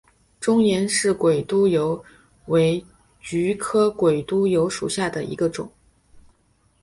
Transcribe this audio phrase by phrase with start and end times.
[0.39, 2.03] 中原氏鬼督邮
[2.47, 2.83] 为
[3.19, 5.71] 菊科鬼督邮属下的一个种。